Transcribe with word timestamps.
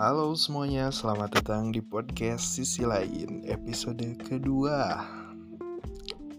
Halo 0.00 0.32
semuanya, 0.32 0.88
selamat 0.88 1.44
datang 1.44 1.76
di 1.76 1.84
podcast 1.84 2.56
Sisi 2.56 2.88
Lain 2.88 3.44
episode 3.44 4.16
kedua. 4.24 5.04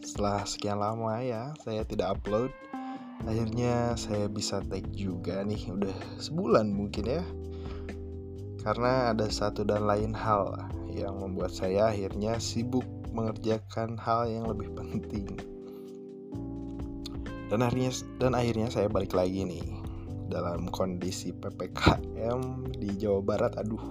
Setelah 0.02 0.42
sekian 0.50 0.82
lama 0.82 1.22
ya, 1.22 1.54
saya 1.62 1.86
tidak 1.86 2.18
upload 2.18 2.50
Akhirnya 3.30 3.94
saya 4.02 4.26
bisa 4.26 4.66
tag 4.66 4.90
juga 4.98 5.46
nih, 5.46 5.78
udah 5.78 5.94
sebulan 6.18 6.74
mungkin 6.74 7.06
ya. 7.06 7.22
Karena 8.66 9.14
ada 9.14 9.30
satu 9.30 9.62
dan 9.62 9.86
lain 9.86 10.18
hal 10.18 10.58
yang 10.90 11.22
membuat 11.22 11.54
saya 11.54 11.94
akhirnya 11.94 12.42
sibuk 12.42 12.90
mengerjakan 13.14 13.94
hal 14.02 14.26
yang 14.26 14.50
lebih 14.50 14.74
penting. 14.74 15.38
Dan 17.46 17.62
akhirnya 17.62 17.94
dan 18.18 18.34
akhirnya 18.34 18.74
saya 18.74 18.90
balik 18.90 19.14
lagi 19.14 19.46
nih 19.46 19.82
dalam 20.32 20.72
kondisi 20.72 21.36
PPKM 21.36 22.72
di 22.80 22.91
Jawa 23.02 23.26
Barat 23.26 23.58
aduh. 23.58 23.82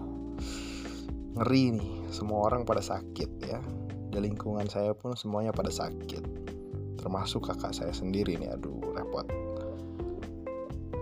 Ngeri 1.34 1.82
nih 1.82 1.95
semua 2.14 2.46
orang 2.46 2.62
pada 2.62 2.78
sakit 2.78 3.30
ya. 3.42 3.59
Di 4.10 4.23
lingkungan 4.23 4.70
saya 4.70 4.95
pun 4.95 5.19
semuanya 5.19 5.50
pada 5.50 5.74
sakit. 5.74 6.23
Termasuk 7.02 7.50
kakak 7.50 7.74
saya 7.74 7.91
sendiri 7.91 8.38
nih 8.38 8.55
aduh 8.55 8.78
repot. 8.95 9.27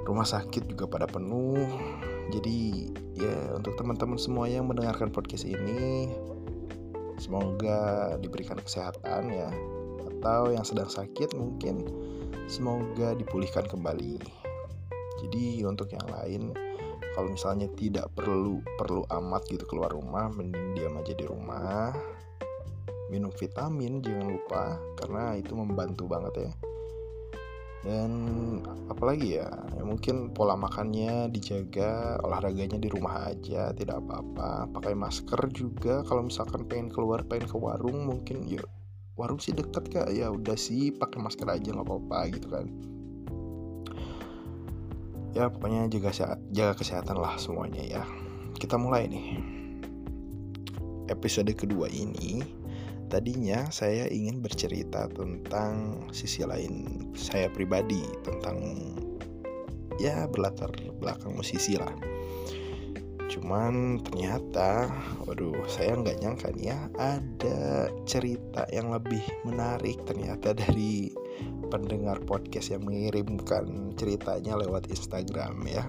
Rumah 0.09 0.25
sakit 0.25 0.73
juga 0.73 0.89
pada 0.89 1.05
penuh. 1.05 1.69
Jadi 2.33 2.89
ya 3.13 3.57
untuk 3.57 3.77
teman-teman 3.77 4.17
semua 4.17 4.49
yang 4.49 4.65
mendengarkan 4.65 5.13
podcast 5.13 5.45
ini 5.45 6.09
semoga 7.21 8.17
diberikan 8.25 8.57
kesehatan 8.57 9.29
ya. 9.29 9.53
Atau 10.17 10.57
yang 10.57 10.65
sedang 10.65 10.89
sakit 10.89 11.37
mungkin 11.37 11.85
semoga 12.49 13.13
dipulihkan 13.13 13.69
kembali. 13.69 14.17
Jadi 15.19 15.67
untuk 15.67 15.93
yang 15.93 16.07
lain 16.09 16.68
kalau 17.19 17.35
misalnya 17.35 17.67
tidak 17.75 18.15
perlu 18.15 18.63
perlu 18.79 19.03
amat 19.11 19.51
gitu 19.51 19.67
keluar 19.67 19.91
rumah 19.91 20.31
mending 20.31 20.79
diam 20.79 20.95
aja 21.03 21.11
di 21.19 21.27
rumah. 21.27 21.91
Minum 23.11 23.35
vitamin 23.35 23.99
jangan 23.99 24.39
lupa 24.39 24.79
karena 24.95 25.35
itu 25.35 25.51
membantu 25.59 26.07
banget 26.07 26.47
ya. 26.47 26.51
Dan 27.83 28.11
apalagi 28.87 29.43
ya, 29.43 29.51
ya 29.51 29.83
mungkin 29.83 30.31
pola 30.31 30.55
makannya 30.55 31.27
dijaga 31.35 32.23
olahraganya 32.23 32.79
di 32.79 32.87
rumah 32.87 33.35
aja 33.35 33.75
tidak 33.75 33.99
apa-apa. 33.99 34.71
Pakai 34.79 34.95
masker 34.95 35.43
juga 35.51 36.07
kalau 36.07 36.31
misalkan 36.31 36.71
pengen 36.71 36.87
keluar 36.87 37.27
pengen 37.27 37.51
ke 37.51 37.59
warung 37.59 38.07
mungkin 38.07 38.47
ya 38.47 38.63
warung 39.19 39.43
sih 39.43 39.59
deket 39.59 39.91
kak. 39.91 40.07
Ya 40.15 40.31
udah 40.31 40.55
sih 40.55 40.95
pakai 40.95 41.19
masker 41.19 41.51
aja 41.51 41.75
nggak 41.75 41.83
apa-apa 41.83 42.31
gitu 42.31 42.47
kan 42.47 42.98
ya 45.37 45.53
pokoknya 45.53 45.89
jaga 45.93 46.39
jaga 46.53 46.75
kesehatan 46.79 47.17
lah 47.21 47.37
semuanya 47.37 47.83
ya. 47.85 48.03
Kita 48.57 48.81
mulai 48.81 49.09
nih. 49.09 49.27
Episode 51.09 51.53
kedua 51.57 51.89
ini 51.89 52.45
tadinya 53.09 53.73
saya 53.73 54.05
ingin 54.13 54.45
bercerita 54.45 55.09
tentang 55.09 56.05
sisi 56.13 56.45
lain 56.45 57.09
saya 57.17 57.49
pribadi 57.49 58.05
tentang 58.21 58.61
ya 59.97 60.29
berlatar 60.29 60.69
belakang 61.01 61.33
musisi 61.33 61.81
lah. 61.81 61.93
Cuman 63.29 64.01
ternyata 64.05 64.89
waduh 65.25 65.65
saya 65.69 65.97
nggak 65.97 66.21
nyangka 66.25 66.49
nih 66.57 66.73
ya 66.73 66.79
ada 66.97 67.89
cerita 68.09 68.65
yang 68.73 68.93
lebih 68.93 69.25
menarik 69.45 70.01
ternyata 70.09 70.57
dari 70.57 71.13
pendengar 71.69 72.23
podcast 72.25 72.73
yang 72.73 72.85
mengirimkan 72.85 73.95
ceritanya 73.95 74.57
lewat 74.57 74.89
Instagram 74.89 75.61
ya. 75.69 75.85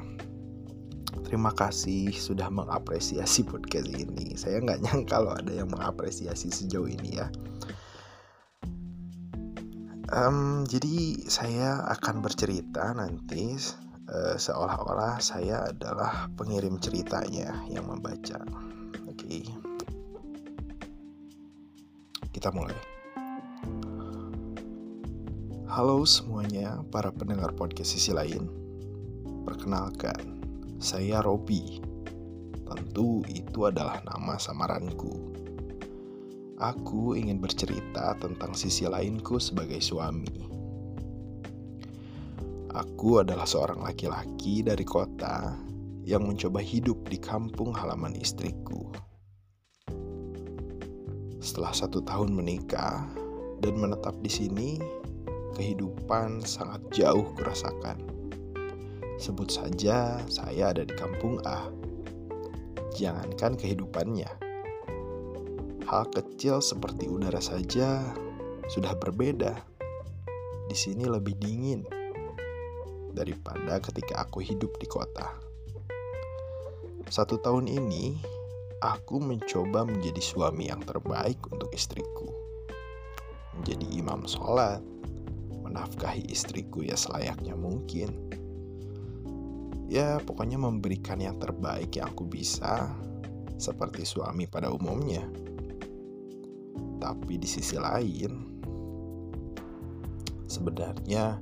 Terima 1.26 1.54
kasih 1.54 2.10
sudah 2.10 2.50
mengapresiasi 2.50 3.46
podcast 3.46 3.86
ini. 3.90 4.34
Saya 4.34 4.66
nggak 4.66 4.82
nyangka 4.82 5.22
kalau 5.22 5.32
ada 5.38 5.52
yang 5.54 5.70
mengapresiasi 5.70 6.50
sejauh 6.50 6.90
ini 6.90 7.22
ya. 7.22 7.28
Um, 10.10 10.66
jadi 10.66 11.22
saya 11.30 11.86
akan 11.86 12.26
bercerita 12.26 12.98
nanti 12.98 13.54
uh, 14.10 14.36
seolah-olah 14.42 15.22
saya 15.22 15.70
adalah 15.70 16.34
pengirim 16.34 16.82
ceritanya 16.82 17.62
yang 17.70 17.86
membaca. 17.86 18.42
Oke, 19.06 19.14
okay. 19.14 19.44
kita 22.34 22.50
mulai. 22.50 22.99
Halo 25.80 26.04
semuanya, 26.04 26.84
para 26.92 27.08
pendengar 27.08 27.56
podcast 27.56 27.96
sisi 27.96 28.12
lain. 28.12 28.52
Perkenalkan, 29.48 30.44
saya 30.76 31.24
Robi. 31.24 31.80
Tentu 32.68 33.24
itu 33.32 33.64
adalah 33.64 34.04
nama 34.04 34.36
samaranku. 34.36 35.32
Aku 36.60 37.16
ingin 37.16 37.40
bercerita 37.40 38.12
tentang 38.20 38.60
sisi 38.60 38.92
lainku 38.92 39.40
sebagai 39.40 39.80
suami. 39.80 40.52
Aku 42.76 43.24
adalah 43.24 43.48
seorang 43.48 43.80
laki-laki 43.80 44.60
dari 44.60 44.84
kota 44.84 45.56
yang 46.04 46.28
mencoba 46.28 46.60
hidup 46.60 47.08
di 47.08 47.24
kampung 47.24 47.72
halaman 47.72 48.20
istriku. 48.20 48.92
Setelah 51.40 51.72
satu 51.72 52.04
tahun 52.04 52.36
menikah 52.36 53.08
dan 53.64 53.80
menetap 53.80 54.20
di 54.20 54.28
sini, 54.28 55.00
kehidupan 55.60 56.40
sangat 56.48 56.80
jauh 56.96 57.28
kurasakan. 57.36 58.00
Sebut 59.20 59.52
saja 59.52 60.16
saya 60.32 60.72
ada 60.72 60.88
di 60.88 60.96
kampung 60.96 61.44
A. 61.44 61.68
Jangankan 62.96 63.60
kehidupannya. 63.60 64.32
Hal 65.84 66.08
kecil 66.16 66.64
seperti 66.64 67.12
udara 67.12 67.44
saja 67.44 68.00
sudah 68.72 68.96
berbeda. 68.96 69.60
Di 70.72 70.78
sini 70.80 71.04
lebih 71.04 71.36
dingin 71.36 71.84
daripada 73.12 73.84
ketika 73.84 74.24
aku 74.24 74.40
hidup 74.40 74.80
di 74.80 74.88
kota. 74.88 75.28
Satu 77.12 77.42
tahun 77.42 77.68
ini, 77.68 78.16
aku 78.80 79.20
mencoba 79.20 79.84
menjadi 79.84 80.22
suami 80.22 80.70
yang 80.70 80.80
terbaik 80.86 81.42
untuk 81.52 81.74
istriku. 81.74 82.30
Menjadi 83.58 83.98
imam 83.98 84.30
sholat, 84.30 84.80
menafkahi 85.80 86.28
istriku 86.28 86.84
ya 86.84 87.00
selayaknya 87.00 87.56
mungkin. 87.56 88.12
Ya, 89.88 90.20
pokoknya 90.20 90.60
memberikan 90.60 91.24
yang 91.24 91.40
terbaik 91.40 91.96
yang 91.96 92.12
aku 92.12 92.28
bisa, 92.28 92.92
seperti 93.56 94.04
suami 94.04 94.44
pada 94.44 94.68
umumnya. 94.76 95.24
Tapi 97.00 97.40
di 97.40 97.48
sisi 97.48 97.80
lain, 97.80 98.60
sebenarnya 100.52 101.40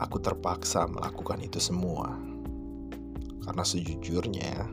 aku 0.00 0.16
terpaksa 0.16 0.88
melakukan 0.88 1.44
itu 1.44 1.60
semua. 1.60 2.16
Karena 3.44 3.62
sejujurnya, 3.68 4.64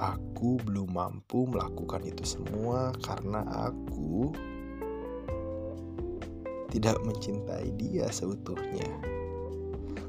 aku 0.00 0.58
belum 0.64 0.96
mampu 0.96 1.44
melakukan 1.44 2.08
itu 2.08 2.24
semua 2.24 2.90
karena 3.04 3.44
aku 3.68 4.32
tidak 6.74 6.98
mencintai 7.06 7.70
dia 7.78 8.10
seutuhnya. 8.10 8.90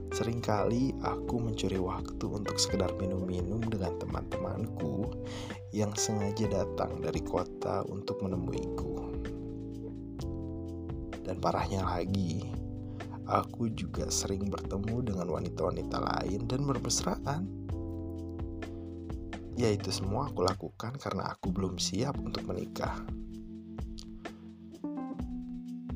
Seringkali 0.09 0.97
aku 1.05 1.37
mencuri 1.37 1.77
waktu 1.77 2.25
untuk 2.25 2.57
sekedar 2.57 2.89
minum-minum 2.97 3.61
dengan 3.61 3.93
teman-temanku 4.01 5.13
yang 5.69 5.93
sengaja 5.93 6.49
datang 6.49 7.03
dari 7.03 7.21
kota 7.21 7.85
untuk 7.85 8.23
menemuiku. 8.25 9.13
Dan 11.21 11.37
parahnya 11.37 11.85
lagi, 11.85 12.41
aku 13.29 13.69
juga 13.75 14.09
sering 14.09 14.49
bertemu 14.49 15.05
dengan 15.05 15.27
wanita-wanita 15.29 15.97
lain 16.01 16.49
dan 16.49 16.65
bermesraan. 16.65 17.43
Ya 19.59 19.69
itu 19.69 19.91
semua 19.93 20.31
aku 20.31 20.47
lakukan 20.47 20.97
karena 20.97 21.29
aku 21.29 21.51
belum 21.51 21.77
siap 21.77 22.17
untuk 22.23 22.47
menikah. 22.47 23.03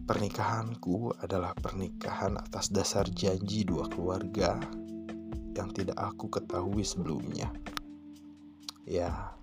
Pernikahanku 0.10 1.22
adalah 1.22 1.54
pernikahan 1.54 2.34
atas 2.42 2.74
dasar 2.74 3.06
janji 3.14 3.62
dua 3.62 3.86
keluarga 3.94 4.58
yang 5.54 5.70
tidak 5.70 6.02
aku 6.02 6.34
ketahui 6.34 6.82
sebelumnya. 6.82 7.54
Ya, 8.90 9.38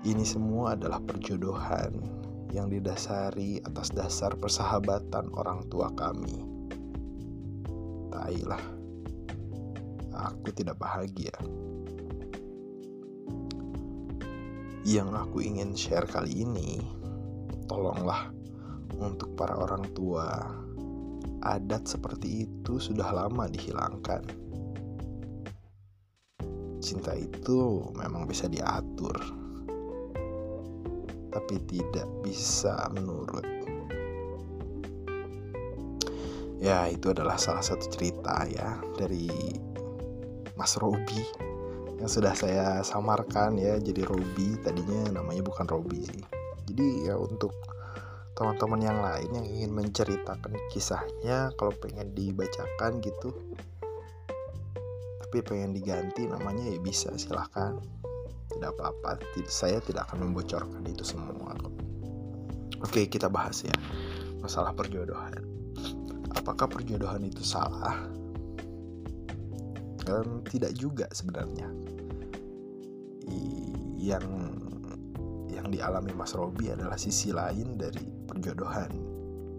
ini 0.00 0.24
semua 0.24 0.80
adalah 0.80 0.96
perjodohan 1.04 1.92
yang 2.56 2.72
didasari 2.72 3.60
atas 3.68 3.92
dasar 3.92 4.32
persahabatan 4.40 5.28
orang 5.36 5.68
tua 5.68 5.92
kami. 5.92 6.40
Tailah, 8.08 8.64
aku 10.16 10.56
tidak 10.56 10.80
bahagia. 10.80 11.36
Yang 14.88 15.08
aku 15.20 15.44
ingin 15.44 15.76
share 15.76 16.08
kali 16.08 16.48
ini, 16.48 16.80
tolonglah 17.68 18.35
untuk 19.00 19.36
para 19.36 19.56
orang 19.56 19.84
tua, 19.92 20.28
adat 21.44 21.84
seperti 21.84 22.48
itu 22.48 22.80
sudah 22.80 23.12
lama 23.12 23.48
dihilangkan. 23.48 24.46
cinta 26.86 27.18
itu 27.18 27.82
memang 27.98 28.30
bisa 28.30 28.46
diatur 28.46 29.18
tapi 31.34 31.58
tidak 31.68 32.06
bisa 32.22 32.88
menurut. 32.94 33.44
Ya 36.56 36.88
itu 36.88 37.12
adalah 37.12 37.36
salah 37.36 37.60
satu 37.60 37.84
cerita 37.92 38.48
ya 38.48 38.80
dari 38.96 39.28
Mas 40.56 40.80
Robi 40.80 41.20
yang 42.00 42.08
sudah 42.08 42.32
saya 42.32 42.80
samarkan 42.80 43.60
ya. 43.60 43.76
Jadi 43.76 44.00
Robi 44.08 44.56
tadinya 44.64 45.20
namanya 45.20 45.44
bukan 45.44 45.68
Robi 45.68 46.00
sih. 46.08 46.24
Jadi 46.72 47.12
ya 47.12 47.20
untuk 47.20 47.52
teman-teman 48.36 48.80
yang 48.84 48.98
lain 49.00 49.30
yang 49.32 49.46
ingin 49.48 49.70
menceritakan 49.72 50.54
kisahnya 50.68 51.50
kalau 51.56 51.72
pengen 51.80 52.12
dibacakan 52.12 53.00
gitu. 53.00 53.32
Tapi 55.26 55.42
pengen 55.42 55.74
diganti 55.74 56.28
namanya 56.28 56.68
ya 56.68 56.78
bisa 56.78 57.10
silahkan. 57.16 57.80
Tidak 58.52 58.70
apa-apa 58.76 59.20
saya 59.48 59.80
tidak 59.82 60.08
akan 60.12 60.30
membocorkan 60.30 60.84
itu 60.88 61.04
semua 61.04 61.56
oke 62.86 63.02
kita 63.10 63.26
bahas 63.26 63.66
ya 63.66 63.76
masalah 64.40 64.70
perjodohan. 64.72 65.42
Apakah 66.38 66.70
perjodohan 66.70 67.26
itu 67.26 67.42
salah? 67.42 68.06
Um, 70.06 70.46
tidak 70.46 70.70
juga 70.78 71.10
sebenarnya. 71.10 71.66
Yang 73.98 74.24
yang 75.50 75.66
dialami 75.66 76.14
Mas 76.14 76.30
Robi 76.36 76.70
adalah 76.70 76.94
sisi 76.94 77.34
lain 77.34 77.74
dari 77.74 78.06
perjodohan. 78.36 78.92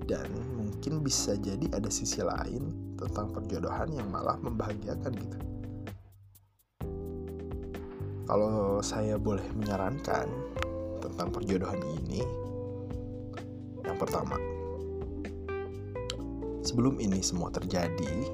Dan 0.08 0.30
mungkin 0.56 1.04
bisa 1.04 1.36
jadi 1.36 1.68
ada 1.76 1.92
sisi 1.92 2.24
lain 2.24 2.96
tentang 2.96 3.34
perjodohan 3.34 3.92
yang 3.92 4.08
malah 4.08 4.40
membahagiakan 4.40 5.12
gitu. 5.18 5.38
Kalau 8.28 8.80
saya 8.80 9.20
boleh 9.20 9.44
menyarankan 9.56 10.28
tentang 11.04 11.28
perjodohan 11.32 11.80
ini 12.04 12.24
yang 13.84 13.96
pertama 13.96 14.36
sebelum 16.68 17.00
ini 17.00 17.24
semua 17.24 17.48
terjadi, 17.48 18.28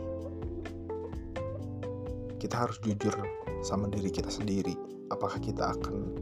kita 2.41 2.65
harus 2.65 2.81
jujur 2.81 3.13
sama 3.61 3.85
diri 3.93 4.09
kita 4.09 4.33
sendiri. 4.33 4.73
Apakah 5.13 5.37
kita 5.37 5.77
akan 5.77 6.17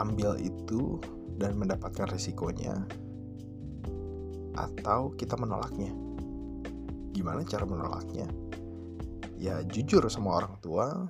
ambil 0.00 0.40
itu 0.40 0.96
dan 1.36 1.60
mendapatkan 1.60 2.08
risikonya, 2.08 2.72
atau 4.54 5.14
kita 5.14 5.34
menolaknya? 5.38 5.92
Gimana 7.14 7.44
cara 7.44 7.66
menolaknya? 7.66 8.26
Ya, 9.40 9.64
jujur 9.64 10.04
sama 10.10 10.40
orang 10.40 10.54
tua 10.60 11.08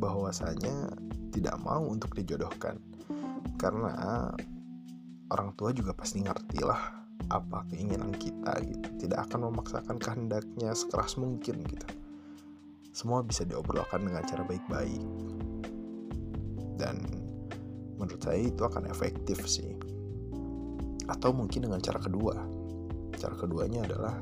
bahwasanya 0.00 0.92
tidak 1.32 1.56
mau 1.60 1.84
untuk 1.84 2.16
dijodohkan, 2.16 2.80
karena 3.60 4.32
orang 5.28 5.52
tua 5.56 5.72
juga 5.76 5.92
pasti 5.92 6.24
ngerti 6.24 6.64
lah 6.64 6.96
apa 7.28 7.66
keinginan 7.72 8.14
kita 8.16 8.56
gitu. 8.64 9.06
Tidak 9.06 9.18
akan 9.28 9.52
memaksakan 9.52 10.00
kehendaknya 10.00 10.72
sekeras 10.72 11.20
mungkin 11.20 11.60
gitu. 11.68 11.88
Semua 12.96 13.20
bisa 13.20 13.44
diobrolkan 13.44 14.08
dengan 14.08 14.24
cara 14.24 14.40
baik-baik. 14.46 15.04
Dan 16.80 16.96
menurut 18.00 18.20
saya 18.24 18.40
itu 18.40 18.62
akan 18.64 18.88
efektif 18.88 19.44
sih. 19.44 19.76
Atau 21.08 21.36
mungkin 21.36 21.68
dengan 21.68 21.80
cara 21.84 22.00
kedua 22.00 22.36
cara 23.16 23.34
keduanya 23.34 23.88
adalah 23.88 24.14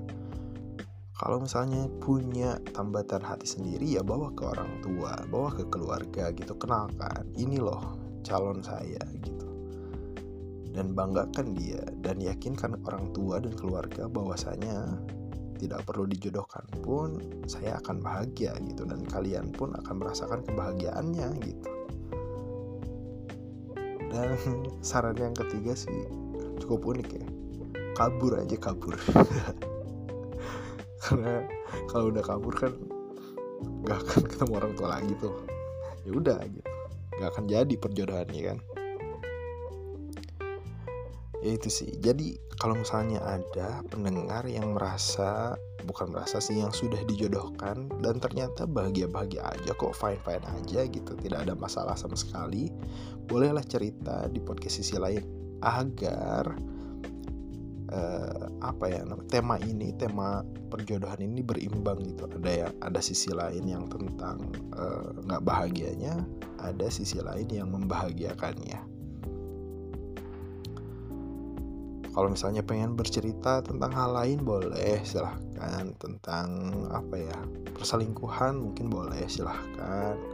kalau 1.14 1.38
misalnya 1.38 1.86
punya 2.02 2.58
tambatan 2.74 3.22
hati 3.22 3.46
sendiri 3.46 3.86
ya 3.86 4.02
bawa 4.02 4.34
ke 4.34 4.42
orang 4.50 4.82
tua 4.82 5.14
bawa 5.30 5.54
ke 5.54 5.62
keluarga 5.70 6.34
gitu. 6.34 6.58
Kenalkan 6.58 7.30
ini 7.38 7.62
loh 7.62 7.94
calon 8.26 8.58
saya 8.66 8.98
gitu. 9.22 9.46
Dan 10.74 10.90
banggakan 10.90 11.54
dia 11.54 11.78
dan 12.02 12.18
yakinkan 12.18 12.82
orang 12.82 13.14
tua 13.14 13.38
dan 13.38 13.54
keluarga 13.54 14.10
bahwasanya 14.10 14.98
tidak 15.62 15.86
perlu 15.86 16.02
dijodohkan 16.10 16.66
pun 16.82 17.22
saya 17.46 17.78
akan 17.78 18.02
bahagia 18.02 18.50
gitu 18.66 18.82
dan 18.82 19.06
kalian 19.06 19.54
pun 19.54 19.70
akan 19.70 19.94
merasakan 20.02 20.42
kebahagiaannya 20.42 21.28
gitu. 21.46 21.70
Dan 24.10 24.34
saran 24.82 25.14
yang 25.14 25.34
ketiga 25.38 25.78
sih 25.78 26.10
cukup 26.58 26.90
unik 26.90 27.08
ya 27.22 27.33
kabur 27.94 28.42
aja 28.42 28.56
kabur. 28.58 28.98
Karena 31.04 31.46
kalau 31.88 32.10
udah 32.10 32.24
kabur 32.24 32.54
kan 32.58 32.72
gak 33.86 33.98
akan 34.04 34.22
ketemu 34.26 34.52
orang 34.58 34.72
tua 34.74 34.88
lagi 34.98 35.12
tuh. 35.22 35.34
Ya 36.04 36.12
udah 36.12 36.38
gitu. 36.44 36.70
Gak 37.22 37.30
akan 37.34 37.44
jadi 37.46 37.74
perjodohannya 37.78 38.42
kan? 38.42 38.58
Ya 41.44 41.50
itu 41.60 41.68
sih. 41.68 41.92
Jadi 42.00 42.40
kalau 42.56 42.78
misalnya 42.78 43.20
ada 43.20 43.84
pendengar 43.92 44.48
yang 44.48 44.72
merasa 44.72 45.54
bukan 45.84 46.10
merasa 46.10 46.40
sih 46.40 46.58
yang 46.64 46.72
sudah 46.72 46.98
dijodohkan 47.04 47.92
dan 48.00 48.16
ternyata 48.16 48.64
bahagia-bahagia 48.64 49.44
aja 49.44 49.72
kok 49.76 49.92
fine-fine 49.92 50.40
aja 50.40 50.80
gitu 50.88 51.12
tidak 51.20 51.44
ada 51.44 51.52
masalah 51.52 51.92
sama 51.92 52.16
sekali 52.16 52.72
bolehlah 53.28 53.64
cerita 53.64 54.24
di 54.32 54.40
podcast 54.40 54.80
sisi 54.80 54.96
lain 54.96 55.20
agar 55.60 56.56
uh, 57.94 58.50
apa 58.58 58.90
ya 58.90 59.06
tema 59.30 59.54
ini 59.62 59.94
tema 59.94 60.42
perjodohan 60.68 61.22
ini 61.22 61.40
berimbang 61.46 62.02
gitu. 62.02 62.26
Ada 62.26 62.50
ya 62.50 62.68
ada 62.82 62.98
sisi 62.98 63.30
lain 63.30 63.62
yang 63.62 63.86
tentang 63.86 64.42
eh, 64.74 65.08
nggak 65.22 65.42
uh, 65.42 65.46
bahagianya 65.46 66.26
ada 66.58 66.90
sisi 66.90 67.22
lain 67.22 67.46
yang 67.46 67.70
membahagiakannya. 67.70 68.82
Kalau 72.14 72.30
misalnya 72.30 72.62
pengen 72.62 72.94
bercerita 72.94 73.58
tentang 73.62 73.90
hal 73.90 74.14
lain 74.14 74.42
boleh 74.42 75.02
silahkan. 75.02 75.94
Tentang 75.98 76.48
apa 76.90 77.14
ya 77.18 77.38
perselingkuhan 77.74 78.58
mungkin 78.58 78.86
boleh 78.90 79.26
silahkan 79.26 80.33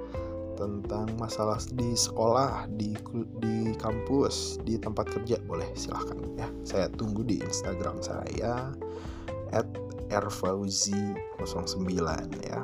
tentang 0.61 1.09
masalah 1.17 1.57
di 1.73 1.97
sekolah 1.97 2.69
di 2.77 2.93
di 3.41 3.73
kampus 3.81 4.61
di 4.61 4.77
tempat 4.77 5.09
kerja 5.09 5.41
boleh 5.49 5.65
silahkan 5.73 6.21
ya. 6.37 6.53
Saya 6.69 6.93
tunggu 6.93 7.25
di 7.25 7.41
Instagram 7.41 8.05
saya 8.05 8.69
at 9.57 9.65
rfauzi09 10.13 12.05
ya. 12.45 12.61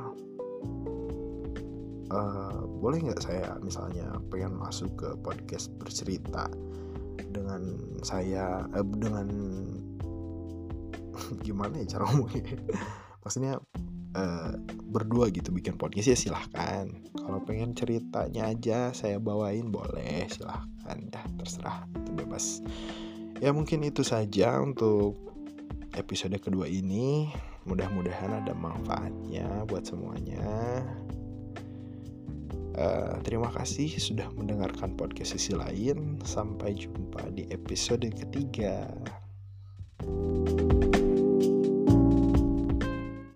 Uh, 2.07 2.63
boleh 2.79 3.03
nggak 3.03 3.19
saya 3.19 3.59
misalnya 3.65 4.07
pengen 4.31 4.55
masuk 4.55 4.95
ke 4.95 5.11
podcast 5.27 5.75
bercerita 5.81 6.47
dengan 7.35 7.83
saya 8.07 8.63
eh, 8.77 8.87
dengan 9.01 9.27
gimana 11.47 11.81
ya 11.83 11.97
cara 11.97 12.05
ngomongnya? 12.13 12.61
Maksudnya 13.25 13.57
eh, 14.17 14.53
berdua 14.89 15.29
gitu 15.29 15.53
bikin 15.53 15.77
podcast 15.77 16.09
ya 16.09 16.19
silahkan. 16.19 16.89
Kalau 17.13 17.45
pengen 17.45 17.77
ceritanya 17.77 18.49
aja 18.49 18.91
saya 18.97 19.21
bawain 19.21 19.69
boleh 19.69 20.25
silahkan. 20.33 20.97
Ya 21.13 21.23
terserah 21.37 21.85
itu 21.93 22.11
bebas. 22.17 22.65
Ya 23.45 23.53
mungkin 23.53 23.85
itu 23.85 24.01
saja 24.01 24.57
untuk 24.65 25.21
episode 25.93 26.37
kedua 26.41 26.65
ini. 26.65 27.29
Mudah-mudahan 27.67 28.47
ada 28.47 28.55
manfaatnya 28.55 29.67
buat 29.67 29.85
semuanya. 29.85 30.47
Uh, 32.77 33.17
terima 33.25 33.49
kasih 33.57 33.89
sudah 33.97 34.29
mendengarkan 34.37 34.95
podcast 34.95 35.35
sisi 35.35 35.57
lain. 35.57 36.21
Sampai 36.23 36.77
jumpa 36.79 37.33
di 37.35 37.49
episode 37.51 38.07
ketiga. 38.13 38.87